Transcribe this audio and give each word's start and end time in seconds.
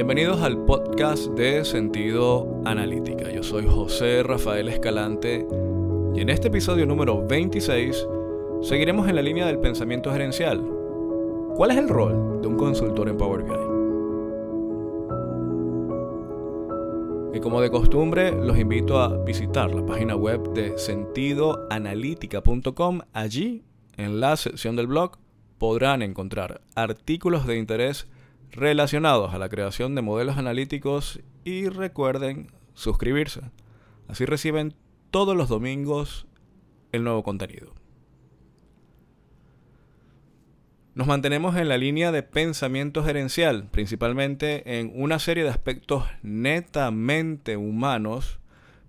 Bienvenidos 0.00 0.40
al 0.40 0.64
podcast 0.64 1.26
de 1.32 1.62
Sentido 1.62 2.62
Analítica. 2.64 3.30
Yo 3.30 3.42
soy 3.42 3.66
José 3.66 4.22
Rafael 4.22 4.68
Escalante 4.68 5.46
y 6.14 6.22
en 6.22 6.30
este 6.30 6.48
episodio 6.48 6.86
número 6.86 7.26
26 7.26 8.08
seguiremos 8.62 9.10
en 9.10 9.16
la 9.16 9.20
línea 9.20 9.46
del 9.46 9.58
pensamiento 9.58 10.10
gerencial. 10.10 10.64
¿Cuál 11.54 11.72
es 11.72 11.76
el 11.76 11.90
rol 11.90 12.40
de 12.40 12.48
un 12.48 12.56
consultor 12.56 13.10
en 13.10 13.18
Power 13.18 13.42
BI? 13.42 13.52
Y 17.36 17.40
como 17.40 17.60
de 17.60 17.70
costumbre, 17.70 18.32
los 18.32 18.58
invito 18.58 18.98
a 18.98 19.22
visitar 19.22 19.74
la 19.74 19.84
página 19.84 20.16
web 20.16 20.54
de 20.54 20.78
sentidoanalítica.com. 20.78 23.00
Allí, 23.12 23.64
en 23.98 24.18
la 24.18 24.38
sección 24.38 24.76
del 24.76 24.86
blog, 24.86 25.18
podrán 25.58 26.00
encontrar 26.00 26.62
artículos 26.74 27.46
de 27.46 27.58
interés 27.58 28.08
relacionados 28.52 29.34
a 29.34 29.38
la 29.38 29.48
creación 29.48 29.94
de 29.94 30.02
modelos 30.02 30.36
analíticos 30.36 31.20
y 31.44 31.68
recuerden 31.68 32.50
suscribirse. 32.74 33.42
Así 34.08 34.24
reciben 34.24 34.74
todos 35.10 35.36
los 35.36 35.48
domingos 35.48 36.26
el 36.92 37.04
nuevo 37.04 37.22
contenido. 37.22 37.74
Nos 40.94 41.06
mantenemos 41.06 41.56
en 41.56 41.68
la 41.68 41.78
línea 41.78 42.10
de 42.10 42.24
pensamiento 42.24 43.04
gerencial, 43.04 43.68
principalmente 43.70 44.78
en 44.80 44.92
una 44.94 45.20
serie 45.20 45.44
de 45.44 45.50
aspectos 45.50 46.04
netamente 46.22 47.56
humanos, 47.56 48.40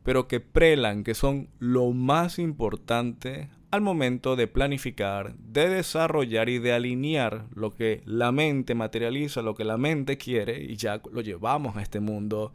pero 0.03 0.27
que 0.27 0.39
prelan 0.39 1.03
que 1.03 1.13
son 1.13 1.49
lo 1.59 1.91
más 1.91 2.39
importante 2.39 3.49
al 3.71 3.81
momento 3.81 4.35
de 4.35 4.47
planificar, 4.47 5.33
de 5.37 5.69
desarrollar 5.69 6.49
y 6.49 6.59
de 6.59 6.73
alinear 6.73 7.45
lo 7.55 7.71
que 7.71 8.01
la 8.05 8.31
mente 8.33 8.75
materializa, 8.75 9.41
lo 9.41 9.55
que 9.55 9.63
la 9.63 9.77
mente 9.77 10.17
quiere, 10.17 10.61
y 10.61 10.75
ya 10.75 11.01
lo 11.11 11.21
llevamos 11.21 11.77
a 11.77 11.81
este 11.81 12.01
mundo 12.01 12.51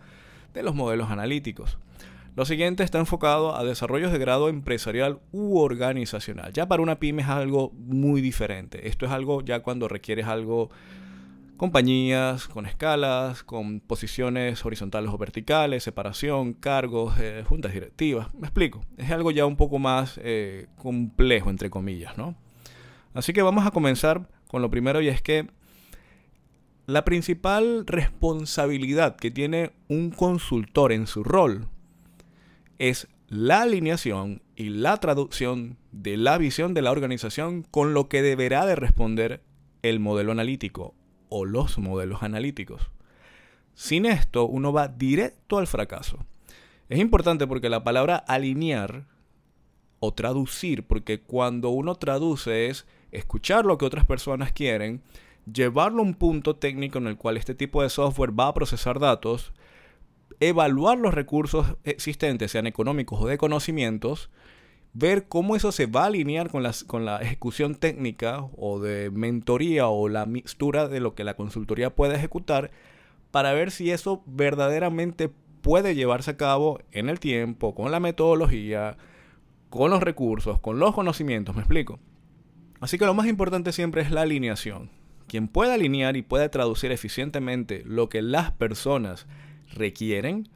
de 0.53 0.63
los 0.63 0.75
modelos 0.75 1.11
analíticos. 1.11 1.79
Lo 2.37 2.45
siguiente 2.45 2.83
está 2.85 2.99
enfocado 2.99 3.57
a 3.57 3.65
desarrollos 3.65 4.13
de 4.13 4.19
grado 4.19 4.51
empresarial 4.51 5.21
u 5.33 5.59
organizacional. 5.59 6.53
Ya 6.53 6.69
para 6.69 6.83
una 6.83 6.99
pyme 6.99 7.23
es 7.23 7.29
algo 7.29 7.73
muy 7.73 8.21
diferente. 8.21 8.89
Esto 8.89 9.07
es 9.07 9.13
algo 9.13 9.43
ya 9.43 9.61
cuando 9.61 9.89
requieres 9.89 10.27
algo 10.27 10.69
compañías 11.57 12.49
con 12.49 12.67
escalas, 12.67 13.43
con 13.43 13.81
posiciones 13.81 14.65
horizontales 14.65 15.11
o 15.11 15.19
verticales, 15.19 15.83
separación, 15.83 16.53
cargos, 16.53 17.15
eh, 17.19 17.45
juntas 17.47 17.73
directivas. 17.73 18.33
Me 18.35 18.47
explico. 18.47 18.85
Es 18.97 19.11
algo 19.11 19.31
ya 19.31 19.47
un 19.47 19.57
poco 19.57 19.79
más 19.79 20.21
eh, 20.23 20.67
complejo, 20.77 21.51
entre 21.51 21.71
comillas, 21.71 22.17
¿no? 22.17 22.37
Así 23.15 23.33
que 23.33 23.43
vamos 23.43 23.67
a 23.67 23.71
comenzar 23.71 24.29
con 24.49 24.63
lo 24.63 24.71
primero 24.71 25.01
y 25.01 25.09
es 25.09 25.23
que 25.23 25.49
la 26.87 27.05
principal 27.05 27.87
responsabilidad 27.87 29.17
que 29.17 29.31
tiene 29.31 29.73
un 29.89 30.11
consultor 30.11 30.93
en 30.93 31.07
su 31.07 31.25
rol 31.25 31.69
es 32.79 33.09
la 33.29 33.63
alineación 33.63 34.43
y 34.55 34.69
la 34.69 34.99
traducción 34.99 35.79
de 35.91 36.17
la 36.17 36.39
visión 36.39 36.75
de 36.75 36.83
la 36.83 36.93
organización 36.93 37.63
con 37.63 37.95
lo 37.95 38.09
que 38.09 38.23
deberá 38.23 38.67
de 38.67 38.77
responder 38.77 39.43
el 39.83 39.99
modelo 39.99 40.33
analítico 40.33 40.95
o 41.29 41.45
los 41.45 41.79
modelos 41.79 42.23
analíticos. 42.23 42.91
Sin 43.75 44.07
esto, 44.07 44.47
uno 44.47 44.73
va 44.73 44.89
directo 44.89 45.59
al 45.59 45.67
fracaso. 45.67 46.19
Es 46.89 46.99
importante 46.99 47.47
porque 47.47 47.69
la 47.69 47.85
palabra 47.85 48.17
alinear 48.17 49.07
o 50.01 50.15
traducir, 50.15 50.87
porque 50.87 51.21
cuando 51.21 51.71
uno 51.71 51.95
traduce 51.97 52.69
es 52.69 52.87
escuchar 53.11 53.65
lo 53.65 53.79
que 53.79 53.85
otras 53.85 54.07
personas 54.07 54.53
quieren, 54.53 55.03
llevarlo 55.53 56.01
a 56.01 56.07
un 56.07 56.15
punto 56.15 56.57
técnico 56.57 56.99
en 56.99 57.07
el 57.07 57.17
cual 57.17 57.37
este 57.37 57.55
tipo 57.55 57.83
de 57.83 57.91
software 57.91 58.39
va 58.39 58.49
a 58.49 58.55
procesar 58.55 58.99
datos, 58.99 59.53
evaluar 60.41 60.99
los 60.99 61.15
recursos 61.15 61.77
existentes, 61.85 62.53
sean 62.53 62.67
económicos 62.67 63.21
o 63.21 63.27
de 63.27 63.39
conocimientos, 63.39 64.31
ver 64.99 65.29
cómo 65.29 65.57
eso 65.57 65.73
se 65.73 65.85
va 65.87 66.05
a 66.05 66.07
alinear 66.07 66.49
con, 66.49 66.65
con 66.87 67.05
la 67.05 67.19
ejecución 67.19 67.75
técnica 67.75 68.47
o 68.57 68.81
de 68.81 69.11
mentoría 69.11 69.89
o 69.89 70.09
la 70.09 70.25
mixtura 70.25 70.89
de 70.89 71.01
lo 71.01 71.15
que 71.15 71.25
la 71.25 71.35
consultoría 71.35 71.95
puede 71.95 72.17
ejecutar 72.17 72.71
para 73.31 73.53
ver 73.53 73.71
si 73.71 73.91
eso 73.91 74.23
verdaderamente 74.25 75.31
puede 75.61 75.95
llevarse 75.95 76.31
a 76.31 76.37
cabo 76.39 76.81
en 76.93 77.11
el 77.11 77.21
tiempo, 77.21 77.75
con 77.75 77.91
la 77.91 78.01
metodología, 78.01 78.97
con 79.69 79.91
los 79.91 80.03
recursos, 80.03 80.61
con 80.61 80.79
los 80.79 80.95
conocimientos, 80.95 81.55
me 81.55 81.61
explico. 81.61 81.99
Así 82.81 82.97
que 82.97 83.05
lo 83.05 83.13
más 83.13 83.27
importante 83.27 83.73
siempre 83.73 84.01
es 84.01 84.11
la 84.11 84.23
alineación. 84.23 84.91
Quien 85.29 85.49
pueda 85.49 85.75
alinear 85.75 86.17
y 86.17 86.23
pueda 86.23 86.49
traducir 86.51 86.91
eficientemente 86.91 87.83
lo 87.85 88.09
que 88.09 88.23
las 88.23 88.53
personas 88.53 89.27
requieren, 89.75 90.49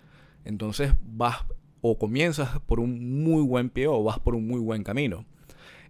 entonces 0.46 0.94
vas 1.02 1.44
o 1.82 1.98
comienzas 1.98 2.60
por 2.60 2.80
un 2.80 3.22
muy 3.22 3.42
buen 3.42 3.70
pie 3.70 3.86
o 3.86 4.02
vas 4.02 4.18
por 4.18 4.34
un 4.34 4.46
muy 4.46 4.60
buen 4.60 4.84
camino. 4.84 5.24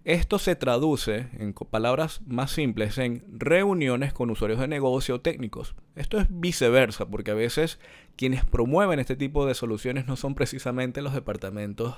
Esto 0.05 0.39
se 0.39 0.57
traduce, 0.57 1.29
en 1.39 1.53
palabras 1.53 2.23
más 2.27 2.53
simples, 2.53 2.97
en 2.97 3.23
reuniones 3.39 4.15
con 4.15 4.31
usuarios 4.31 4.59
de 4.59 4.67
negocio 4.67 5.17
o 5.17 5.21
técnicos. 5.21 5.75
Esto 5.95 6.19
es 6.19 6.27
viceversa, 6.31 7.07
porque 7.07 7.33
a 7.33 7.35
veces 7.35 7.79
quienes 8.17 8.45
promueven 8.47 8.99
este 8.99 9.15
tipo 9.15 9.45
de 9.45 9.55
soluciones 9.55 10.07
no 10.07 10.17
son 10.17 10.35
precisamente 10.35 11.03
los 11.03 11.13
departamentos 11.13 11.97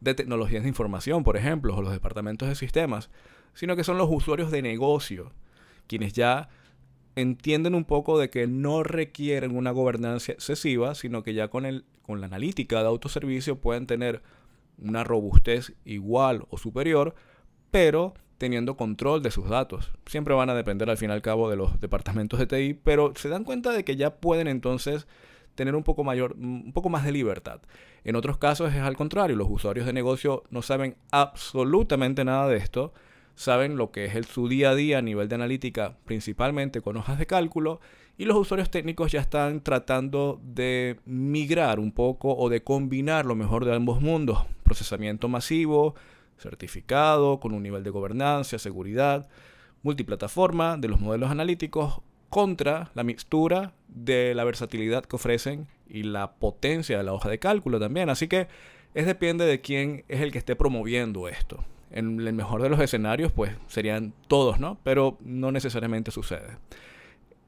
de 0.00 0.14
tecnologías 0.14 0.64
de 0.64 0.68
información, 0.68 1.22
por 1.22 1.36
ejemplo, 1.36 1.76
o 1.76 1.82
los 1.82 1.92
departamentos 1.92 2.48
de 2.48 2.56
sistemas, 2.56 3.08
sino 3.54 3.76
que 3.76 3.84
son 3.84 3.98
los 3.98 4.08
usuarios 4.10 4.50
de 4.50 4.62
negocio, 4.62 5.32
quienes 5.86 6.14
ya 6.14 6.48
entienden 7.20 7.74
un 7.74 7.84
poco 7.84 8.18
de 8.18 8.30
que 8.30 8.46
no 8.46 8.82
requieren 8.82 9.56
una 9.56 9.72
gobernanza 9.72 10.32
excesiva, 10.32 10.94
sino 10.94 11.22
que 11.22 11.34
ya 11.34 11.48
con, 11.48 11.66
el, 11.66 11.84
con 12.02 12.20
la 12.20 12.26
analítica 12.26 12.80
de 12.80 12.86
autoservicio 12.86 13.60
pueden 13.60 13.86
tener 13.86 14.22
una 14.78 15.02
robustez 15.02 15.74
igual 15.84 16.46
o 16.50 16.58
superior, 16.58 17.14
pero 17.70 18.14
teniendo 18.38 18.76
control 18.76 19.20
de 19.22 19.32
sus 19.32 19.48
datos. 19.48 19.90
Siempre 20.06 20.34
van 20.34 20.48
a 20.48 20.54
depender 20.54 20.88
al 20.88 20.96
fin 20.96 21.10
y 21.10 21.12
al 21.12 21.22
cabo 21.22 21.50
de 21.50 21.56
los 21.56 21.80
departamentos 21.80 22.38
de 22.38 22.46
TI, 22.46 22.74
pero 22.74 23.12
se 23.16 23.28
dan 23.28 23.42
cuenta 23.42 23.72
de 23.72 23.84
que 23.84 23.96
ya 23.96 24.14
pueden 24.16 24.46
entonces 24.46 25.08
tener 25.56 25.74
un 25.74 25.82
poco 25.82 26.04
mayor, 26.04 26.36
un 26.38 26.72
poco 26.72 26.88
más 26.88 27.04
de 27.04 27.10
libertad. 27.10 27.60
En 28.04 28.14
otros 28.14 28.38
casos 28.38 28.72
es 28.72 28.80
al 28.80 28.96
contrario, 28.96 29.34
los 29.34 29.48
usuarios 29.50 29.86
de 29.86 29.92
negocio 29.92 30.44
no 30.50 30.62
saben 30.62 30.96
absolutamente 31.10 32.24
nada 32.24 32.46
de 32.46 32.58
esto 32.58 32.92
saben 33.38 33.76
lo 33.76 33.92
que 33.92 34.04
es 34.04 34.16
el, 34.16 34.24
su 34.24 34.48
día 34.48 34.70
a 34.70 34.74
día 34.74 34.98
a 34.98 35.02
nivel 35.02 35.28
de 35.28 35.36
analítica, 35.36 35.96
principalmente 36.04 36.80
con 36.80 36.96
hojas 36.96 37.20
de 37.20 37.26
cálculo, 37.26 37.80
y 38.16 38.24
los 38.24 38.36
usuarios 38.36 38.68
técnicos 38.68 39.12
ya 39.12 39.20
están 39.20 39.62
tratando 39.62 40.40
de 40.42 40.98
migrar 41.04 41.78
un 41.78 41.92
poco 41.92 42.34
o 42.36 42.48
de 42.48 42.64
combinar 42.64 43.26
lo 43.26 43.36
mejor 43.36 43.64
de 43.64 43.76
ambos 43.76 44.00
mundos, 44.00 44.44
procesamiento 44.64 45.28
masivo, 45.28 45.94
certificado, 46.36 47.38
con 47.38 47.54
un 47.54 47.62
nivel 47.62 47.84
de 47.84 47.90
gobernanza, 47.90 48.58
seguridad, 48.58 49.28
multiplataforma 49.84 50.76
de 50.76 50.88
los 50.88 51.00
modelos 51.00 51.30
analíticos 51.30 52.00
contra 52.30 52.90
la 52.94 53.04
mixtura 53.04 53.72
de 53.86 54.34
la 54.34 54.42
versatilidad 54.42 55.04
que 55.04 55.14
ofrecen 55.14 55.68
y 55.88 56.02
la 56.02 56.32
potencia 56.32 56.98
de 56.98 57.04
la 57.04 57.12
hoja 57.12 57.28
de 57.28 57.38
cálculo 57.38 57.78
también. 57.78 58.10
Así 58.10 58.26
que 58.26 58.48
es 58.94 59.06
depende 59.06 59.44
de 59.44 59.60
quién 59.60 60.04
es 60.08 60.22
el 60.22 60.32
que 60.32 60.38
esté 60.38 60.56
promoviendo 60.56 61.28
esto. 61.28 61.64
En 61.90 62.20
el 62.20 62.32
mejor 62.34 62.62
de 62.62 62.68
los 62.68 62.80
escenarios, 62.80 63.32
pues 63.32 63.52
serían 63.66 64.12
todos, 64.28 64.60
¿no? 64.60 64.78
Pero 64.84 65.18
no 65.20 65.52
necesariamente 65.52 66.10
sucede. 66.10 66.58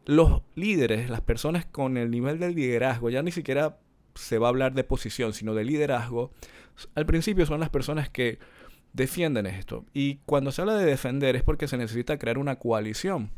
Los 0.07 0.43
líderes, 0.55 1.11
las 1.11 1.21
personas 1.21 1.67
con 1.67 1.97
el 1.97 2.11
nivel 2.11 2.39
del 2.39 2.55
liderazgo, 2.55 3.11
ya 3.11 3.23
ni 3.23 3.33
siquiera 3.33 3.79
se 4.15 4.39
va 4.39 4.49
a 4.49 4.51
hablar 4.51 4.75
de 4.75 4.85
posición, 4.85 5.33
sino 5.33 5.55
de 5.55 5.65
liderazgo, 5.65 6.33
al 6.95 7.07
principio 7.07 7.47
son 7.47 7.61
las 7.61 7.71
personas 7.71 8.09
que 8.09 8.39
defienden 8.93 9.47
esto. 9.47 9.85
Y 9.93 10.17
cuando 10.27 10.53
se 10.53 10.63
habla 10.63 10.77
de 10.77 10.85
defender 10.85 11.37
es 11.37 11.43
porque 11.43 11.69
se 11.69 11.77
necesita 11.77 12.19
crear 12.19 12.39
una 12.39 12.57
coalición. 12.57 13.31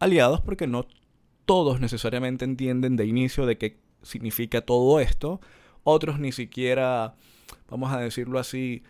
Aliados 0.00 0.40
porque 0.40 0.66
no 0.66 0.86
todos 1.44 1.80
necesariamente 1.80 2.44
entienden 2.44 2.96
de 2.96 3.06
inicio 3.06 3.46
de 3.46 3.58
qué 3.58 3.78
significa 4.02 4.60
todo 4.60 5.00
esto. 5.00 5.40
Otros 5.82 6.18
ni 6.18 6.32
siquiera, 6.32 7.14
vamos 7.70 7.92
a 7.92 8.00
decirlo 8.00 8.38
así, 8.38 8.82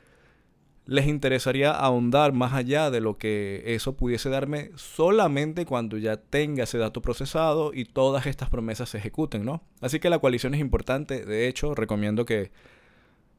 les 0.88 1.06
interesaría 1.06 1.70
ahondar 1.70 2.32
más 2.32 2.54
allá 2.54 2.90
de 2.90 3.02
lo 3.02 3.18
que 3.18 3.62
eso 3.66 3.94
pudiese 3.94 4.30
darme 4.30 4.70
solamente 4.74 5.66
cuando 5.66 5.98
ya 5.98 6.16
tenga 6.16 6.64
ese 6.64 6.78
dato 6.78 7.02
procesado 7.02 7.74
y 7.74 7.84
todas 7.84 8.24
estas 8.24 8.48
promesas 8.48 8.88
se 8.88 8.96
ejecuten, 8.96 9.44
¿no? 9.44 9.60
Así 9.82 10.00
que 10.00 10.08
la 10.08 10.18
coalición 10.18 10.54
es 10.54 10.60
importante, 10.62 11.26
de 11.26 11.46
hecho, 11.46 11.74
recomiendo 11.74 12.24
que 12.24 12.52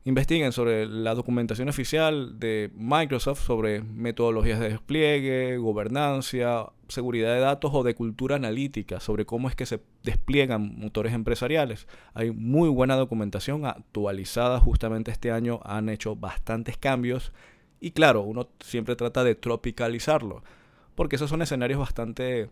investiguen 0.05 0.51
sobre 0.51 0.85
la 0.85 1.13
documentación 1.13 1.69
oficial 1.69 2.39
de 2.39 2.71
Microsoft 2.73 3.45
sobre 3.45 3.81
metodologías 3.81 4.59
de 4.59 4.69
despliegue, 4.69 5.57
gobernanza, 5.57 6.71
seguridad 6.87 7.33
de 7.33 7.41
datos 7.41 7.71
o 7.73 7.83
de 7.83 7.95
cultura 7.95 8.37
analítica, 8.37 8.99
sobre 8.99 9.25
cómo 9.25 9.49
es 9.49 9.55
que 9.55 9.65
se 9.65 9.81
despliegan 10.03 10.79
motores 10.79 11.13
empresariales. 11.13 11.87
Hay 12.13 12.31
muy 12.31 12.69
buena 12.69 12.95
documentación 12.95 13.65
actualizada 13.65 14.59
justamente 14.59 15.11
este 15.11 15.31
año, 15.31 15.59
han 15.63 15.89
hecho 15.89 16.15
bastantes 16.15 16.77
cambios 16.77 17.33
y 17.81 17.91
claro, 17.91 18.21
uno 18.21 18.49
siempre 18.59 18.95
trata 18.95 19.23
de 19.23 19.35
tropicalizarlo 19.35 20.43
porque 20.99 21.15
esos 21.15 21.29
son 21.29 21.41
escenarios 21.41 21.79
bastante 21.79 22.49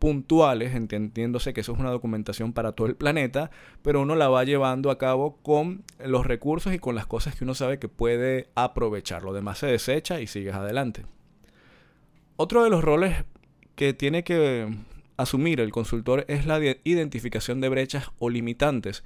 puntuales, 0.00 0.74
entendiéndose 0.74 1.52
que 1.52 1.60
eso 1.60 1.74
es 1.74 1.78
una 1.78 1.90
documentación 1.90 2.52
para 2.54 2.72
todo 2.72 2.88
el 2.88 2.96
planeta, 2.96 3.50
pero 3.82 4.00
uno 4.00 4.16
la 4.16 4.28
va 4.30 4.42
llevando 4.44 4.90
a 4.90 4.98
cabo 4.98 5.36
con 5.42 5.84
los 6.04 6.26
recursos 6.26 6.74
y 6.74 6.78
con 6.78 6.94
las 6.96 7.06
cosas 7.06 7.36
que 7.36 7.44
uno 7.44 7.54
sabe 7.54 7.78
que 7.78 7.88
puede 7.88 8.48
aprovechar. 8.54 9.22
Lo 9.22 9.34
demás 9.34 9.58
se 9.58 9.66
desecha 9.66 10.20
y 10.20 10.26
sigues 10.26 10.54
adelante. 10.54 11.04
Otro 12.36 12.64
de 12.64 12.70
los 12.70 12.82
roles 12.82 13.24
que 13.74 13.92
tiene 13.92 14.24
que 14.24 14.74
asumir 15.18 15.60
el 15.60 15.70
consultor 15.70 16.24
es 16.28 16.46
la 16.46 16.58
identificación 16.82 17.60
de 17.60 17.68
brechas 17.68 18.10
o 18.18 18.30
limitantes. 18.30 19.04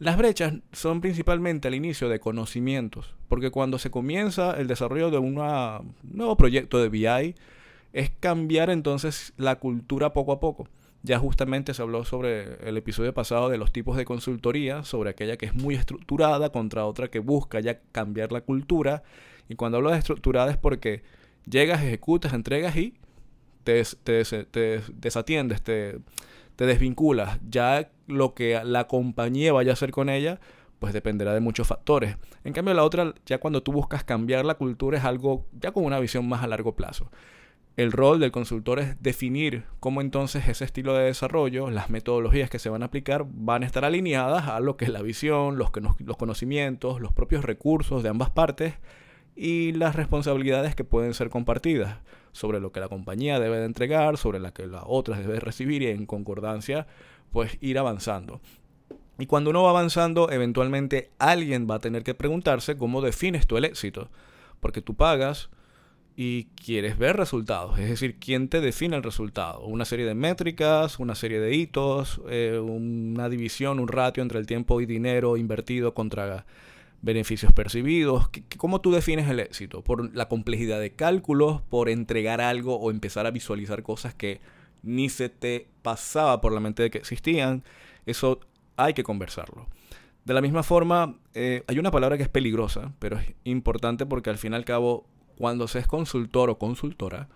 Las 0.00 0.18
brechas 0.18 0.54
son 0.72 1.00
principalmente 1.00 1.68
al 1.68 1.76
inicio 1.76 2.08
de 2.08 2.18
conocimientos, 2.18 3.14
porque 3.28 3.52
cuando 3.52 3.78
se 3.78 3.92
comienza 3.92 4.58
el 4.58 4.66
desarrollo 4.66 5.12
de 5.12 5.18
un 5.18 5.34
nuevo 6.02 6.36
proyecto 6.36 6.82
de 6.82 6.88
BI, 6.88 7.36
es 7.92 8.10
cambiar 8.10 8.70
entonces 8.70 9.32
la 9.36 9.56
cultura 9.56 10.12
poco 10.12 10.32
a 10.32 10.40
poco. 10.40 10.68
Ya 11.02 11.18
justamente 11.18 11.74
se 11.74 11.82
habló 11.82 12.04
sobre 12.04 12.68
el 12.68 12.76
episodio 12.76 13.12
pasado 13.12 13.48
de 13.48 13.58
los 13.58 13.72
tipos 13.72 13.96
de 13.96 14.04
consultoría, 14.04 14.84
sobre 14.84 15.10
aquella 15.10 15.36
que 15.36 15.46
es 15.46 15.54
muy 15.54 15.74
estructurada 15.74 16.50
contra 16.50 16.86
otra 16.86 17.08
que 17.08 17.18
busca 17.18 17.58
ya 17.60 17.80
cambiar 17.90 18.30
la 18.30 18.42
cultura. 18.42 19.02
Y 19.48 19.56
cuando 19.56 19.78
hablo 19.78 19.90
de 19.90 19.98
estructurada 19.98 20.52
es 20.52 20.56
porque 20.56 21.02
llegas, 21.44 21.82
ejecutas, 21.82 22.32
entregas 22.34 22.76
y 22.76 22.94
te, 23.64 23.82
desatiendes, 24.94 25.62
te, 25.62 25.98
te 26.56 26.66
desvinculas. 26.66 27.40
Ya 27.48 27.90
lo 28.06 28.34
que 28.34 28.60
la 28.64 28.86
compañía 28.86 29.52
vaya 29.52 29.72
a 29.72 29.74
hacer 29.74 29.90
con 29.90 30.08
ella, 30.08 30.38
pues 30.78 30.92
dependerá 30.92 31.34
de 31.34 31.40
muchos 31.40 31.66
factores. 31.66 32.16
En 32.44 32.52
cambio, 32.52 32.74
la 32.74 32.84
otra, 32.84 33.12
ya 33.26 33.38
cuando 33.38 33.62
tú 33.62 33.72
buscas 33.72 34.04
cambiar 34.04 34.44
la 34.44 34.54
cultura, 34.54 34.98
es 34.98 35.04
algo 35.04 35.46
ya 35.60 35.72
con 35.72 35.84
una 35.84 35.98
visión 35.98 36.28
más 36.28 36.42
a 36.42 36.46
largo 36.46 36.76
plazo. 36.76 37.10
El 37.76 37.90
rol 37.90 38.20
del 38.20 38.32
consultor 38.32 38.80
es 38.80 39.02
definir 39.02 39.64
cómo 39.80 40.02
entonces 40.02 40.46
ese 40.46 40.64
estilo 40.64 40.94
de 40.94 41.04
desarrollo, 41.04 41.70
las 41.70 41.88
metodologías 41.88 42.50
que 42.50 42.58
se 42.58 42.68
van 42.68 42.82
a 42.82 42.86
aplicar 42.86 43.24
van 43.26 43.62
a 43.62 43.66
estar 43.66 43.84
alineadas 43.86 44.46
a 44.48 44.60
lo 44.60 44.76
que 44.76 44.84
es 44.84 44.90
la 44.90 45.00
visión, 45.00 45.56
los, 45.56 45.70
los 45.98 46.16
conocimientos, 46.18 47.00
los 47.00 47.14
propios 47.14 47.44
recursos 47.44 48.02
de 48.02 48.10
ambas 48.10 48.28
partes 48.28 48.74
y 49.34 49.72
las 49.72 49.96
responsabilidades 49.96 50.74
que 50.74 50.84
pueden 50.84 51.14
ser 51.14 51.30
compartidas 51.30 51.98
sobre 52.32 52.60
lo 52.60 52.72
que 52.72 52.80
la 52.80 52.88
compañía 52.88 53.40
debe 53.40 53.58
de 53.58 53.64
entregar, 53.64 54.18
sobre 54.18 54.38
la 54.38 54.52
que 54.52 54.66
la 54.66 54.82
otra 54.84 55.18
debe 55.18 55.40
recibir 55.40 55.80
y 55.80 55.86
en 55.86 56.04
concordancia 56.04 56.86
pues 57.30 57.56
ir 57.62 57.78
avanzando. 57.78 58.42
Y 59.18 59.26
cuando 59.26 59.50
uno 59.50 59.62
va 59.62 59.70
avanzando, 59.70 60.30
eventualmente 60.30 61.10
alguien 61.18 61.66
va 61.70 61.76
a 61.76 61.80
tener 61.80 62.02
que 62.02 62.14
preguntarse 62.14 62.76
cómo 62.76 63.00
defines 63.00 63.46
tú 63.46 63.56
el 63.56 63.64
éxito. 63.64 64.10
Porque 64.60 64.82
tú 64.82 64.94
pagas, 64.94 65.50
y 66.16 66.44
quieres 66.62 66.98
ver 66.98 67.16
resultados, 67.16 67.78
es 67.78 67.88
decir, 67.88 68.16
quién 68.18 68.48
te 68.48 68.60
define 68.60 68.96
el 68.96 69.02
resultado. 69.02 69.60
Una 69.60 69.84
serie 69.84 70.04
de 70.04 70.14
métricas, 70.14 70.98
una 70.98 71.14
serie 71.14 71.40
de 71.40 71.54
hitos, 71.54 72.20
eh, 72.28 72.58
una 72.58 73.28
división, 73.28 73.80
un 73.80 73.88
ratio 73.88 74.22
entre 74.22 74.38
el 74.38 74.46
tiempo 74.46 74.80
y 74.80 74.86
dinero 74.86 75.36
invertido 75.36 75.94
contra 75.94 76.44
beneficios 77.00 77.52
percibidos. 77.52 78.30
¿Cómo 78.56 78.80
tú 78.80 78.92
defines 78.92 79.28
el 79.28 79.40
éxito? 79.40 79.82
¿Por 79.82 80.14
la 80.14 80.28
complejidad 80.28 80.80
de 80.80 80.92
cálculos? 80.92 81.62
¿Por 81.62 81.88
entregar 81.88 82.40
algo 82.40 82.76
o 82.76 82.90
empezar 82.90 83.26
a 83.26 83.30
visualizar 83.30 83.82
cosas 83.82 84.14
que 84.14 84.40
ni 84.82 85.08
se 85.08 85.28
te 85.28 85.66
pasaba 85.82 86.40
por 86.40 86.52
la 86.52 86.60
mente 86.60 86.82
de 86.82 86.90
que 86.90 86.98
existían? 86.98 87.64
Eso 88.06 88.40
hay 88.76 88.94
que 88.94 89.02
conversarlo. 89.02 89.66
De 90.24 90.34
la 90.34 90.40
misma 90.40 90.62
forma, 90.62 91.16
eh, 91.34 91.64
hay 91.66 91.78
una 91.78 91.90
palabra 91.90 92.16
que 92.16 92.22
es 92.22 92.28
peligrosa, 92.28 92.92
pero 93.00 93.18
es 93.18 93.34
importante 93.44 94.06
porque 94.06 94.30
al 94.30 94.38
fin 94.38 94.52
y 94.52 94.56
al 94.56 94.64
cabo 94.64 95.04
cuando 95.36 95.68
se 95.68 95.78
es 95.78 95.86
consultor 95.86 96.50
o 96.50 96.58
consultora, 96.58 97.28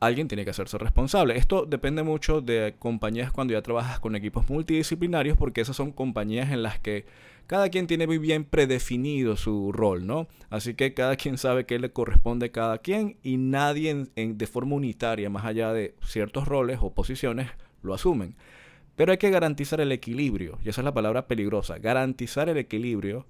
alguien 0.00 0.28
tiene 0.28 0.44
que 0.44 0.50
hacerse 0.50 0.78
responsable. 0.78 1.36
Esto 1.36 1.66
depende 1.66 2.02
mucho 2.02 2.40
de 2.40 2.74
compañías 2.78 3.32
cuando 3.32 3.54
ya 3.54 3.62
trabajas 3.62 4.00
con 4.00 4.14
equipos 4.14 4.48
multidisciplinarios, 4.48 5.36
porque 5.36 5.60
esas 5.60 5.76
son 5.76 5.92
compañías 5.92 6.50
en 6.50 6.62
las 6.62 6.78
que 6.78 7.04
cada 7.46 7.70
quien 7.70 7.86
tiene 7.86 8.06
muy 8.06 8.18
bien 8.18 8.44
predefinido 8.44 9.36
su 9.36 9.72
rol, 9.72 10.06
¿no? 10.06 10.28
Así 10.50 10.74
que 10.74 10.92
cada 10.92 11.16
quien 11.16 11.38
sabe 11.38 11.64
qué 11.64 11.78
le 11.78 11.90
corresponde 11.90 12.46
a 12.46 12.52
cada 12.52 12.78
quien 12.78 13.16
y 13.22 13.38
nadie 13.38 14.06
de 14.14 14.46
forma 14.46 14.76
unitaria, 14.76 15.30
más 15.30 15.46
allá 15.46 15.72
de 15.72 15.94
ciertos 16.02 16.46
roles 16.46 16.78
o 16.80 16.92
posiciones, 16.92 17.48
lo 17.82 17.94
asumen. 17.94 18.36
Pero 18.96 19.12
hay 19.12 19.18
que 19.18 19.30
garantizar 19.30 19.80
el 19.80 19.92
equilibrio, 19.92 20.58
y 20.64 20.68
esa 20.68 20.82
es 20.82 20.84
la 20.84 20.92
palabra 20.92 21.26
peligrosa, 21.26 21.78
garantizar 21.78 22.48
el 22.48 22.58
equilibrio 22.58 23.26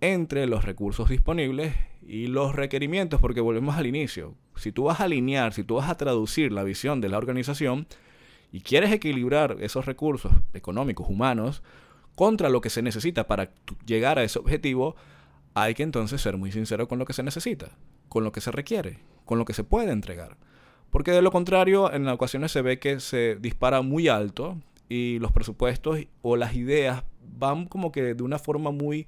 entre 0.00 0.46
los 0.46 0.64
recursos 0.64 1.08
disponibles 1.08 1.74
y 2.06 2.26
los 2.26 2.54
requerimientos, 2.54 3.20
porque 3.20 3.40
volvemos 3.40 3.76
al 3.76 3.86
inicio. 3.86 4.34
Si 4.56 4.72
tú 4.72 4.84
vas 4.84 5.00
a 5.00 5.04
alinear, 5.04 5.52
si 5.52 5.64
tú 5.64 5.76
vas 5.76 5.88
a 5.88 5.96
traducir 5.96 6.52
la 6.52 6.62
visión 6.62 7.00
de 7.00 7.08
la 7.08 7.18
organización 7.18 7.86
y 8.50 8.60
quieres 8.60 8.92
equilibrar 8.92 9.56
esos 9.60 9.86
recursos 9.86 10.32
económicos, 10.52 11.08
humanos, 11.08 11.62
contra 12.14 12.48
lo 12.48 12.60
que 12.60 12.70
se 12.70 12.82
necesita 12.82 13.26
para 13.26 13.50
llegar 13.86 14.18
a 14.18 14.24
ese 14.24 14.38
objetivo, 14.38 14.96
hay 15.54 15.74
que 15.74 15.82
entonces 15.82 16.20
ser 16.20 16.36
muy 16.36 16.52
sincero 16.52 16.88
con 16.88 16.98
lo 16.98 17.04
que 17.04 17.12
se 17.12 17.22
necesita, 17.22 17.76
con 18.08 18.24
lo 18.24 18.32
que 18.32 18.40
se 18.40 18.50
requiere, 18.50 18.98
con 19.24 19.38
lo 19.38 19.44
que 19.44 19.54
se 19.54 19.64
puede 19.64 19.92
entregar. 19.92 20.36
Porque 20.90 21.12
de 21.12 21.22
lo 21.22 21.30
contrario, 21.30 21.92
en 21.92 22.06
ocasiones 22.08 22.52
se 22.52 22.62
ve 22.62 22.78
que 22.78 23.00
se 23.00 23.36
dispara 23.36 23.80
muy 23.80 24.08
alto 24.08 24.58
y 24.88 25.18
los 25.20 25.32
presupuestos 25.32 25.98
o 26.20 26.36
las 26.36 26.54
ideas 26.54 27.04
van 27.22 27.66
como 27.66 27.92
que 27.92 28.14
de 28.14 28.22
una 28.22 28.38
forma 28.38 28.70
muy 28.70 29.06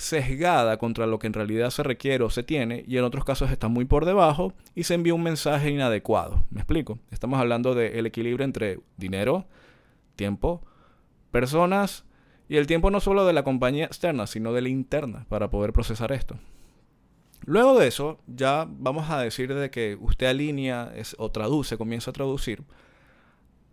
sesgada 0.00 0.78
contra 0.78 1.06
lo 1.06 1.18
que 1.18 1.26
en 1.26 1.34
realidad 1.34 1.68
se 1.68 1.82
requiere 1.82 2.24
o 2.24 2.30
se 2.30 2.42
tiene 2.42 2.84
y 2.86 2.96
en 2.96 3.04
otros 3.04 3.22
casos 3.22 3.50
está 3.50 3.68
muy 3.68 3.84
por 3.84 4.06
debajo 4.06 4.54
y 4.74 4.84
se 4.84 4.94
envía 4.94 5.12
un 5.12 5.22
mensaje 5.22 5.70
inadecuado. 5.70 6.44
¿Me 6.50 6.60
explico? 6.60 6.98
Estamos 7.10 7.38
hablando 7.38 7.74
del 7.74 8.06
equilibrio 8.06 8.44
entre 8.44 8.80
dinero, 8.96 9.44
tiempo, 10.16 10.62
personas 11.30 12.04
y 12.48 12.56
el 12.56 12.66
tiempo 12.66 12.90
no 12.90 13.00
solo 13.00 13.26
de 13.26 13.34
la 13.34 13.44
compañía 13.44 13.84
externa, 13.84 14.26
sino 14.26 14.54
de 14.54 14.62
la 14.62 14.70
interna 14.70 15.26
para 15.28 15.50
poder 15.50 15.74
procesar 15.74 16.12
esto. 16.12 16.38
Luego 17.44 17.78
de 17.78 17.86
eso, 17.86 18.20
ya 18.26 18.66
vamos 18.68 19.10
a 19.10 19.20
decir 19.20 19.54
de 19.54 19.70
que 19.70 19.98
usted 20.00 20.28
alinea 20.28 20.94
o 21.18 21.30
traduce, 21.30 21.76
comienza 21.76 22.10
a 22.10 22.14
traducir. 22.14 22.64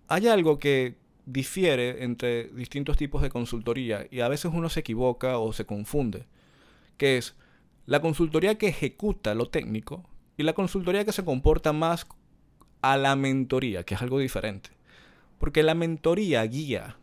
Hay 0.10 0.28
algo 0.28 0.60
que 0.60 0.98
difiere 1.28 2.06
entre 2.06 2.46
distintos 2.46 2.98
tipos 2.98 3.22
de 3.22 3.30
consultoría 3.30 4.08
y 4.10 4.22
a 4.22 4.30
veces 4.30 4.52
uno 4.54 4.70
se 4.70 4.80
equivoca 4.80 5.38
o 5.38 5.52
se 5.52 5.66
confunde, 5.66 6.26
que 6.98 7.18
es 7.18 7.36
la 7.86 8.02
consultoría 8.02 8.58
que 8.58 8.70
ejecuta 8.70 9.36
lo 9.36 9.50
técnico 9.50 10.10
y 10.38 10.44
la 10.44 10.54
consultoría 10.54 11.04
que 11.04 11.12
se 11.12 11.26
comporta 11.26 11.74
más 11.74 12.08
a 12.82 12.96
la 12.96 13.16
mentoría, 13.18 13.84
que 13.84 13.96
es 13.96 14.02
algo 14.02 14.20
diferente. 14.20 14.70
Porque 15.38 15.64
la 15.64 15.76
mentoría 15.76 16.44
guía, 16.44 16.96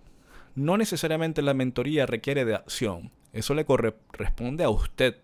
no 0.54 0.78
necesariamente 0.78 1.42
la 1.42 1.52
mentoría 1.52 2.06
requiere 2.06 2.46
de 2.46 2.54
acción, 2.54 3.10
eso 3.32 3.54
le 3.54 3.66
corresponde 3.66 4.64
a 4.64 4.70
usted 4.70 5.16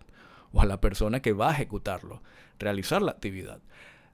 o 0.53 0.61
a 0.61 0.65
la 0.65 0.79
persona 0.79 1.21
que 1.21 1.33
va 1.33 1.49
a 1.49 1.53
ejecutarlo, 1.53 2.21
realizar 2.59 3.01
la 3.01 3.11
actividad. 3.11 3.59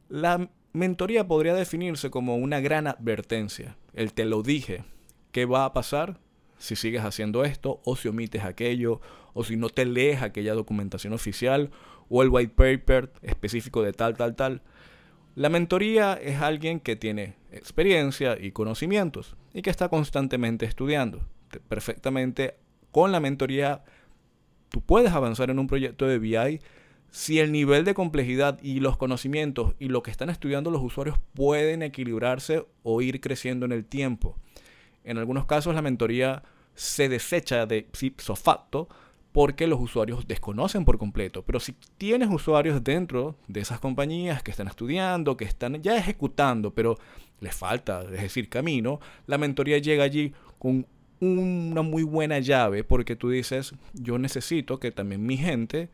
La 0.07 0.49
mentoría 0.73 1.27
podría 1.27 1.53
definirse 1.53 2.09
como 2.09 2.35
una 2.37 2.59
gran 2.59 2.87
advertencia. 2.87 3.77
El 3.93 4.13
te 4.13 4.25
lo 4.25 4.43
dije. 4.43 4.83
¿Qué 5.31 5.45
va 5.45 5.65
a 5.65 5.73
pasar 5.73 6.19
si 6.57 6.75
sigues 6.75 7.03
haciendo 7.03 7.43
esto 7.43 7.81
o 7.85 7.95
si 7.95 8.07
omites 8.07 8.43
aquello 8.43 9.01
o 9.33 9.43
si 9.43 9.55
no 9.55 9.69
te 9.69 9.85
lees 9.85 10.21
aquella 10.21 10.53
documentación 10.53 11.13
oficial 11.13 11.69
o 12.09 12.23
el 12.23 12.29
white 12.29 12.53
paper 12.55 13.11
específico 13.21 13.83
de 13.83 13.93
tal, 13.93 14.15
tal, 14.15 14.35
tal? 14.35 14.61
La 15.35 15.49
mentoría 15.49 16.13
es 16.13 16.41
alguien 16.41 16.79
que 16.79 16.95
tiene 16.95 17.35
experiencia 17.51 18.37
y 18.39 18.51
conocimientos 18.51 19.35
y 19.53 19.61
que 19.61 19.69
está 19.69 19.89
constantemente 19.89 20.65
estudiando. 20.65 21.27
Perfectamente 21.69 22.55
con 22.91 23.11
la 23.11 23.19
mentoría 23.19 23.83
tú 24.69 24.81
puedes 24.81 25.11
avanzar 25.11 25.49
en 25.51 25.59
un 25.59 25.67
proyecto 25.67 26.07
de 26.07 26.17
BI 26.17 26.59
si 27.11 27.39
el 27.39 27.51
nivel 27.51 27.85
de 27.85 27.93
complejidad 27.93 28.59
y 28.61 28.79
los 28.79 28.97
conocimientos 28.97 29.75
y 29.79 29.89
lo 29.89 30.03
que 30.03 30.11
están 30.11 30.29
estudiando 30.29 30.71
los 30.71 30.83
usuarios 30.83 31.19
pueden 31.33 31.81
equilibrarse 31.81 32.65
o 32.83 33.01
ir 33.01 33.21
creciendo 33.21 33.65
en 33.65 33.71
el 33.71 33.85
tiempo. 33.85 34.37
En 35.03 35.17
algunos 35.17 35.45
casos 35.45 35.73
la 35.73 35.81
mentoría 35.81 36.43
se 36.75 37.09
desecha 37.09 37.65
de 37.65 37.87
ipso 38.01 38.35
facto 38.35 38.87
porque 39.31 39.67
los 39.67 39.79
usuarios 39.79 40.27
desconocen 40.27 40.83
por 40.83 40.97
completo. 40.97 41.43
Pero 41.43 41.59
si 41.59 41.75
tienes 41.97 42.29
usuarios 42.29 42.83
dentro 42.83 43.35
de 43.47 43.59
esas 43.59 43.79
compañías 43.79 44.41
que 44.41 44.51
están 44.51 44.67
estudiando, 44.67 45.37
que 45.37 45.45
están 45.45 45.81
ya 45.81 45.95
ejecutando, 45.95 46.73
pero 46.73 46.97
les 47.39 47.55
falta, 47.55 48.01
es 48.01 48.21
decir, 48.21 48.49
camino, 48.49 48.99
la 49.27 49.37
mentoría 49.37 49.77
llega 49.77 50.03
allí 50.03 50.33
con 50.57 50.87
una 51.19 51.81
muy 51.81 52.03
buena 52.03 52.39
llave 52.39 52.83
porque 52.83 53.15
tú 53.15 53.29
dices, 53.29 53.73
yo 53.93 54.17
necesito 54.17 54.79
que 54.79 54.91
también 54.91 55.25
mi 55.25 55.37
gente 55.37 55.89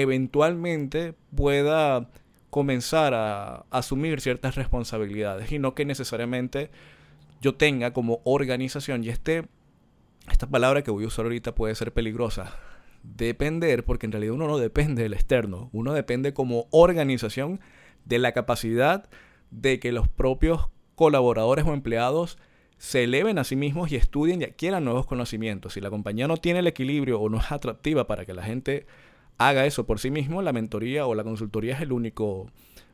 eventualmente 0.00 1.14
pueda 1.34 2.08
comenzar 2.50 3.14
a 3.14 3.66
asumir 3.70 4.20
ciertas 4.20 4.54
responsabilidades 4.54 5.52
y 5.52 5.58
no 5.58 5.74
que 5.74 5.84
necesariamente 5.84 6.70
yo 7.40 7.54
tenga 7.54 7.92
como 7.92 8.20
organización 8.24 9.04
y 9.04 9.10
este 9.10 9.44
esta 10.30 10.46
palabra 10.46 10.82
que 10.82 10.90
voy 10.90 11.04
a 11.04 11.08
usar 11.08 11.26
ahorita 11.26 11.54
puede 11.54 11.74
ser 11.74 11.92
peligrosa 11.92 12.56
depender 13.02 13.84
porque 13.84 14.06
en 14.06 14.12
realidad 14.12 14.34
uno 14.34 14.48
no 14.48 14.58
depende 14.58 15.02
del 15.02 15.12
externo 15.12 15.68
uno 15.72 15.92
depende 15.92 16.32
como 16.32 16.66
organización 16.70 17.60
de 18.04 18.18
la 18.18 18.32
capacidad 18.32 19.08
de 19.50 19.78
que 19.78 19.92
los 19.92 20.08
propios 20.08 20.68
colaboradores 20.94 21.66
o 21.66 21.74
empleados 21.74 22.38
se 22.78 23.04
eleven 23.04 23.38
a 23.38 23.44
sí 23.44 23.56
mismos 23.56 23.90
y 23.92 23.96
estudien 23.96 24.42
y 24.42 24.44
adquieran 24.44 24.84
nuevos 24.84 25.06
conocimientos. 25.06 25.74
Si 25.74 25.80
la 25.80 25.90
compañía 25.90 26.28
no 26.28 26.36
tiene 26.36 26.58
el 26.60 26.66
equilibrio 26.66 27.20
o 27.20 27.28
no 27.28 27.38
es 27.38 27.50
atractiva 27.50 28.06
para 28.06 28.26
que 28.26 28.34
la 28.34 28.42
gente 28.42 28.86
haga 29.38 29.66
eso 29.66 29.86
por 29.86 29.98
sí 29.98 30.10
mismo, 30.10 30.42
la 30.42 30.52
mentoría 30.52 31.06
o 31.06 31.14
la 31.14 31.24
consultoría 31.24 31.74
es 31.74 31.80
el 31.80 31.92
único 31.92 32.50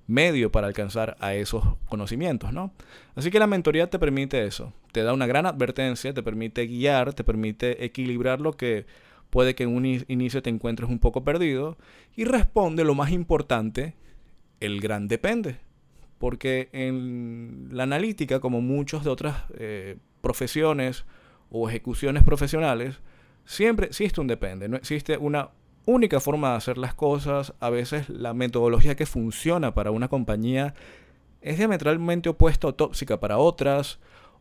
medio 0.06 0.50
para 0.50 0.66
alcanzar 0.66 1.16
a 1.20 1.34
esos 1.34 1.64
conocimientos, 1.88 2.52
¿no? 2.52 2.72
Así 3.14 3.30
que 3.30 3.38
la 3.38 3.46
mentoría 3.46 3.88
te 3.88 3.98
permite 3.98 4.44
eso, 4.44 4.72
te 4.92 5.02
da 5.02 5.12
una 5.12 5.26
gran 5.26 5.46
advertencia, 5.46 6.12
te 6.12 6.22
permite 6.22 6.66
guiar, 6.66 7.14
te 7.14 7.24
permite 7.24 7.84
equilibrar 7.84 8.40
lo 8.40 8.52
que 8.56 8.86
puede 9.30 9.54
que 9.54 9.62
en 9.62 9.74
un 9.74 9.86
inicio 9.86 10.42
te 10.42 10.50
encuentres 10.50 10.90
un 10.90 10.98
poco 10.98 11.24
perdido 11.24 11.78
y 12.14 12.24
responde 12.24 12.84
lo 12.84 12.94
más 12.94 13.10
importante, 13.10 13.94
el 14.60 14.80
gran 14.80 15.08
depende. 15.08 15.56
Porque 16.18 16.68
en 16.72 17.68
la 17.72 17.84
analítica, 17.84 18.38
como 18.38 18.60
muchas 18.60 19.02
de 19.02 19.10
otras 19.10 19.44
eh, 19.58 19.96
profesiones 20.20 21.04
o 21.50 21.68
ejecuciones 21.68 22.22
profesionales, 22.22 23.00
siempre 23.44 23.86
existe 23.86 24.20
un 24.20 24.26
depende, 24.26 24.68
no 24.68 24.76
existe 24.76 25.16
una 25.16 25.50
única 25.86 26.20
forma 26.20 26.50
de 26.50 26.56
hacer 26.56 26.78
las 26.78 26.94
cosas. 26.94 27.54
A 27.60 27.70
veces 27.70 28.08
la 28.08 28.34
metodología 28.34 28.96
que 28.96 29.06
funciona 29.06 29.74
para 29.74 29.90
una 29.90 30.08
compañía 30.08 30.74
es 31.40 31.58
diametralmente 31.58 32.28
opuesta 32.28 32.68
o 32.68 32.74
tóxica 32.74 33.20
para 33.20 33.38
otras. 33.38 33.98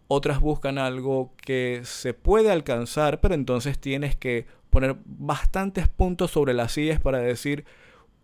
Otras 0.08 0.40
buscan 0.40 0.78
algo 0.78 1.34
que 1.38 1.82
se 1.84 2.14
puede 2.14 2.52
alcanzar, 2.52 3.22
pero 3.22 3.34
entonces 3.34 3.80
tienes 3.80 4.16
que 4.16 4.46
poner 4.70 4.98
bastantes 5.06 5.88
puntos 5.88 6.32
sobre 6.32 6.54
las 6.54 6.74
sillas 6.74 7.00
para 7.00 7.20
decir 7.20 7.66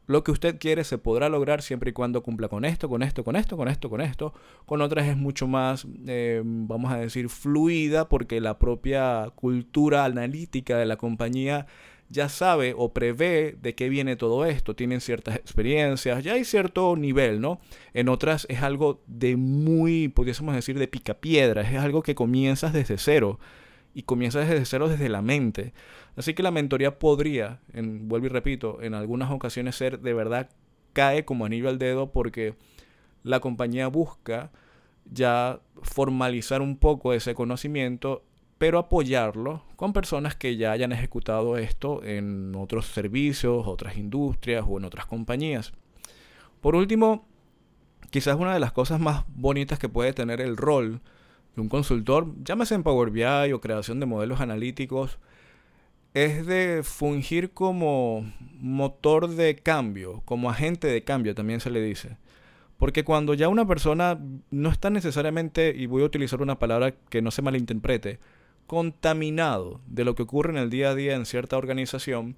lo 0.07 0.23
que 0.23 0.31
usted 0.31 0.57
quiere 0.57 0.85
se 0.85 0.97
podrá 0.97 1.27
lograr 1.27 1.61
siempre 1.61 1.89
y 1.89 1.93
cuando 1.93 2.23
cumpla 2.23 2.47
con 2.47 2.63
esto, 2.63 2.87
con 2.87 3.03
esto, 3.03 3.25
con 3.25 3.35
esto, 3.35 3.57
con 3.57 3.67
esto, 3.67 3.89
con 3.89 4.01
esto. 4.01 4.33
Con 4.65 4.81
otras 4.81 5.07
es 5.07 5.17
mucho 5.17 5.47
más, 5.47 5.85
eh, 6.07 6.41
vamos 6.43 6.91
a 6.93 6.97
decir, 6.97 7.29
fluida 7.29 8.07
porque 8.07 8.39
la 8.39 8.57
propia 8.57 9.29
cultura 9.35 10.05
analítica 10.05 10.77
de 10.77 10.85
la 10.85 10.95
compañía 10.95 11.67
ya 12.09 12.29
sabe 12.29 12.73
o 12.77 12.93
prevé 12.93 13.57
de 13.61 13.75
qué 13.75 13.89
viene 13.89 14.15
todo 14.15 14.45
esto, 14.45 14.75
tienen 14.75 15.01
ciertas 15.01 15.35
experiencias, 15.35 16.23
ya 16.23 16.33
hay 16.33 16.45
cierto 16.45 16.95
nivel, 16.95 17.41
¿no? 17.41 17.59
En 17.93 18.09
otras 18.09 18.45
es 18.49 18.61
algo 18.61 19.01
de 19.07 19.35
muy, 19.35 20.07
pudiésemos 20.07 20.55
decir, 20.55 20.79
de 20.79 20.87
picapiedra, 20.87 21.61
es 21.61 21.77
algo 21.77 22.03
que 22.03 22.15
comienzas 22.15 22.73
desde 22.73 22.97
cero 22.97 23.39
y 23.93 24.03
comienzas 24.03 24.47
desde 24.47 24.65
cero 24.65 24.89
desde 24.89 25.09
la 25.09 25.21
mente. 25.21 25.73
Así 26.15 26.33
que 26.33 26.43
la 26.43 26.51
mentoría 26.51 26.99
podría, 26.99 27.61
en, 27.73 28.07
vuelvo 28.07 28.27
y 28.27 28.29
repito, 28.29 28.81
en 28.81 28.93
algunas 28.93 29.31
ocasiones 29.31 29.75
ser 29.75 29.99
de 29.99 30.13
verdad 30.13 30.49
cae 30.93 31.25
como 31.25 31.45
anillo 31.45 31.69
al 31.69 31.77
dedo 31.77 32.11
porque 32.11 32.55
la 33.23 33.39
compañía 33.39 33.87
busca 33.87 34.51
ya 35.11 35.61
formalizar 35.81 36.61
un 36.61 36.77
poco 36.77 37.13
ese 37.13 37.35
conocimiento 37.35 38.23
pero 38.57 38.79
apoyarlo 38.79 39.63
con 39.75 39.93
personas 39.93 40.35
que 40.35 40.57
ya 40.57 40.71
hayan 40.71 40.91
ejecutado 40.91 41.57
esto 41.57 42.03
en 42.03 42.55
otros 42.55 42.87
servicios, 42.87 43.67
otras 43.67 43.97
industrias 43.97 44.65
o 44.67 44.77
en 44.77 44.85
otras 44.85 45.05
compañías. 45.05 45.73
Por 46.61 46.75
último, 46.75 47.27
quizás 48.09 48.35
una 48.35 48.53
de 48.53 48.59
las 48.59 48.71
cosas 48.71 48.99
más 48.99 49.25
bonitas 49.27 49.77
que 49.79 49.89
puede 49.89 50.13
tener 50.13 50.41
el 50.41 50.57
rol 50.57 51.01
de 51.55 51.61
un 51.61 51.69
consultor, 51.69 52.33
llámese 52.43 52.75
en 52.75 52.83
Power 52.83 53.11
BI 53.11 53.53
o 53.53 53.61
creación 53.61 53.99
de 53.99 54.05
modelos 54.05 54.41
analíticos, 54.41 55.19
es 56.13 56.47
de 56.47 56.81
fungir 56.83 57.51
como 57.51 58.31
motor 58.59 59.29
de 59.29 59.55
cambio, 59.55 60.21
como 60.25 60.49
agente 60.49 60.87
de 60.87 61.03
cambio 61.03 61.35
también 61.35 61.59
se 61.59 61.69
le 61.69 61.81
dice. 61.81 62.17
Porque 62.77 63.03
cuando 63.03 63.33
ya 63.33 63.49
una 63.49 63.67
persona 63.67 64.19
no 64.49 64.69
está 64.69 64.89
necesariamente, 64.89 65.73
y 65.75 65.85
voy 65.85 66.03
a 66.03 66.05
utilizar 66.05 66.41
una 66.41 66.59
palabra 66.59 66.93
que 67.09 67.21
no 67.21 67.31
se 67.31 67.41
malinterprete, 67.41 68.19
contaminado 68.67 69.81
de 69.87 70.05
lo 70.05 70.15
que 70.15 70.23
ocurre 70.23 70.51
en 70.51 70.57
el 70.57 70.69
día 70.69 70.91
a 70.91 70.95
día 70.95 71.15
en 71.15 71.25
cierta 71.25 71.57
organización, 71.57 72.35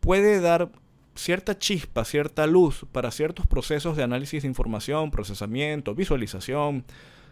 puede 0.00 0.40
dar 0.40 0.70
cierta 1.14 1.58
chispa, 1.58 2.04
cierta 2.04 2.46
luz 2.46 2.86
para 2.92 3.10
ciertos 3.10 3.46
procesos 3.46 3.96
de 3.96 4.02
análisis 4.02 4.42
de 4.42 4.48
información, 4.48 5.10
procesamiento, 5.10 5.94
visualización, 5.94 6.84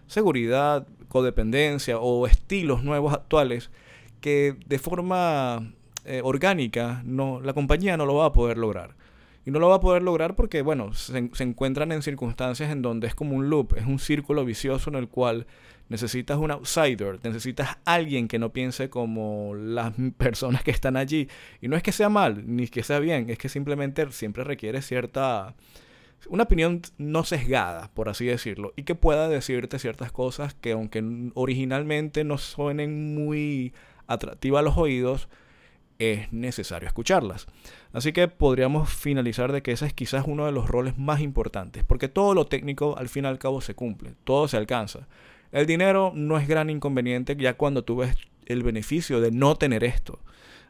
seguridad, 0.06 0.86
codependencia 1.08 1.98
o 1.98 2.26
estilos 2.26 2.82
nuevos 2.82 3.12
actuales 3.12 3.70
que 4.20 4.56
de 4.66 4.78
forma 4.78 5.72
eh, 6.04 6.20
orgánica 6.24 7.02
no, 7.04 7.40
la 7.40 7.52
compañía 7.52 7.96
no 7.96 8.06
lo 8.06 8.14
va 8.14 8.26
a 8.26 8.32
poder 8.32 8.58
lograr. 8.58 8.96
Y 9.48 9.50
no 9.50 9.60
lo 9.60 9.70
va 9.70 9.76
a 9.76 9.80
poder 9.80 10.02
lograr 10.02 10.34
porque, 10.34 10.60
bueno, 10.60 10.92
se, 10.92 11.16
encuentran 11.16 11.90
en 11.90 12.02
circunstancias 12.02 12.70
en 12.70 12.82
donde 12.82 13.06
es 13.06 13.14
como 13.14 13.34
un 13.34 13.48
loop, 13.48 13.78
es 13.78 13.86
un 13.86 13.98
círculo 13.98 14.44
vicioso 14.44 14.90
en 14.90 14.96
el 14.96 15.08
cual 15.08 15.46
necesitas 15.88 16.36
un 16.36 16.50
outsider, 16.50 17.18
necesitas 17.24 17.78
alguien 17.86 18.28
que 18.28 18.38
no 18.38 18.52
piense 18.52 18.90
como 18.90 19.54
las 19.54 19.94
personas 20.18 20.62
que 20.62 20.70
están 20.70 20.98
allí. 20.98 21.28
Y 21.62 21.68
no 21.68 21.78
es 21.78 21.82
que 21.82 21.92
sea 21.92 22.10
mal, 22.10 22.44
ni 22.46 22.68
que 22.68 22.82
sea 22.82 22.98
bien, 22.98 23.30
es 23.30 23.38
que 23.38 23.48
simplemente 23.48 24.12
siempre 24.12 24.44
requiere 24.44 24.82
cierta... 24.82 25.54
Una 26.28 26.42
opinión 26.42 26.82
no 26.98 27.24
sesgada, 27.24 27.90
por 27.94 28.10
así 28.10 28.26
decirlo, 28.26 28.74
y 28.76 28.82
que 28.82 28.96
pueda 28.96 29.30
decirte 29.30 29.78
ciertas 29.78 30.12
cosas 30.12 30.52
que 30.52 30.72
aunque 30.72 31.02
originalmente 31.32 32.22
no 32.22 32.36
suenen 32.36 33.14
muy 33.14 33.72
atractivas 34.08 34.60
a 34.60 34.64
los 34.64 34.76
oídos, 34.76 35.30
es 35.98 36.32
necesario 36.32 36.86
escucharlas. 36.86 37.48
Así 37.92 38.12
que 38.12 38.28
podríamos 38.28 38.88
finalizar 38.88 39.50
de 39.50 39.62
que 39.62 39.72
ese 39.72 39.86
es 39.86 39.92
quizás 39.92 40.24
uno 40.26 40.46
de 40.46 40.52
los 40.52 40.68
roles 40.68 40.96
más 40.96 41.20
importantes, 41.20 41.82
porque 41.84 42.08
todo 42.08 42.34
lo 42.34 42.46
técnico 42.46 42.96
al 42.96 43.08
fin 43.08 43.24
y 43.24 43.28
al 43.28 43.40
cabo 43.40 43.60
se 43.60 43.74
cumple, 43.74 44.14
todo 44.22 44.46
se 44.46 44.56
alcanza. 44.56 45.08
El 45.50 45.66
dinero 45.66 46.12
no 46.14 46.38
es 46.38 46.46
gran 46.46 46.70
inconveniente 46.70 47.34
ya 47.36 47.54
cuando 47.54 47.82
tú 47.82 47.96
ves 47.96 48.16
el 48.46 48.62
beneficio 48.62 49.20
de 49.20 49.32
no 49.32 49.56
tener 49.56 49.82
esto. 49.82 50.20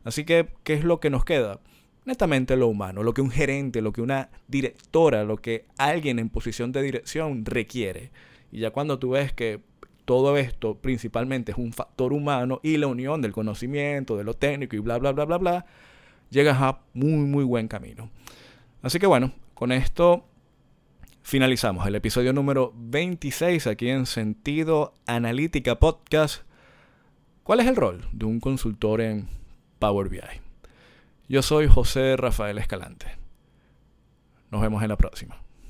Así 0.03 0.25
que, 0.25 0.49
¿qué 0.65 0.75
es 0.75 0.85
lo 0.85 0.99
que 0.99 1.11
nos 1.11 1.27
queda? 1.27 1.61
Netamente 2.07 2.57
lo 2.57 2.69
humano, 2.69 3.03
lo 3.03 3.13
que 3.13 3.21
un 3.21 3.31
gerente, 3.31 3.83
lo 3.83 3.93
que 3.93 4.01
una 4.01 4.31
directora, 4.47 5.25
lo 5.25 5.37
que 5.37 5.67
alguien 5.77 6.19
en 6.19 6.31
posición 6.31 6.73
de 6.73 6.81
dirección 6.81 7.45
requiere. 7.45 8.13
Y 8.51 8.61
ya 8.61 8.71
cuando 8.71 8.99
tú 8.99 9.11
ves 9.11 9.35
que 9.35 9.61
todo 10.09 10.39
esto 10.39 10.79
principalmente 10.79 11.53
es 11.53 11.59
un 11.59 11.75
factor 11.75 12.15
humano 12.15 12.61
y 12.63 12.79
la 12.79 12.87
unión 12.87 13.21
del 13.21 13.33
conocimiento, 13.33 14.17
de 14.17 14.25
lo 14.25 14.33
técnico 14.33 14.75
y 14.75 14.79
bla, 14.79 14.97
bla, 14.97 15.13
bla, 15.13 15.27
bla, 15.27 15.37
bla, 15.37 15.67
llegas 16.31 16.57
a 16.63 16.81
muy, 16.95 17.27
muy 17.27 17.45
buen 17.45 17.69
camino. 17.69 18.09
Así 18.81 18.99
que 18.99 19.07
bueno, 19.07 19.35
con 19.53 19.71
esto 19.71 20.25
finalizamos 21.21 21.87
el 21.87 21.95
episodio 21.95 22.33
número 22.33 22.73
26 22.75 23.67
aquí 23.67 23.91
en 23.91 24.07
Sentido 24.07 24.95
Analítica 25.05 25.79
Podcast. 25.79 26.41
¿Cuál 27.43 27.61
es 27.61 27.67
el 27.67 27.77
rol 27.77 28.07
de 28.13 28.25
un 28.25 28.41
consultor 28.41 29.03
en 29.03 29.29
Power 29.79 30.09
BI? 30.09 30.21
Yo 31.29 31.43
soy 31.43 31.67
José 31.67 32.17
Rafael 32.17 32.57
Escalante. 32.57 33.09
Nos 34.51 34.63
vemos 34.63 34.83
en 34.83 34.89
la 34.89 34.97
próxima. 34.97 35.48